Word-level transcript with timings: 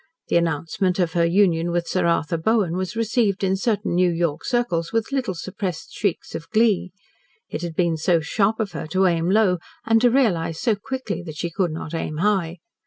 The 0.29 0.35
announcement 0.35 0.97
of 0.97 1.13
her 1.13 1.25
union 1.27 1.69
with 1.69 1.87
Sir 1.87 2.07
Arthur 2.07 2.37
Bowen 2.37 2.75
was 2.75 2.95
received 2.95 3.43
in 3.43 3.55
certain 3.55 3.93
New 3.93 4.09
York 4.09 4.43
circles 4.43 4.91
with 4.91 5.11
little 5.11 5.35
suppressed 5.35 5.93
shrieks 5.93 6.33
of 6.33 6.49
glee. 6.49 6.91
It 7.49 7.61
had 7.61 7.75
been 7.75 7.97
so 7.97 8.19
sharp 8.19 8.59
of 8.59 8.71
her 8.71 8.87
to 8.87 9.05
aim 9.05 9.29
low 9.29 9.59
and 9.85 10.01
to 10.01 10.09
realise 10.09 10.59
so 10.59 10.73
quickly 10.75 11.21
that 11.27 11.37
she 11.37 11.51
could 11.51 11.69
not 11.71 11.93
aim 11.93 12.17
high. 12.17 12.57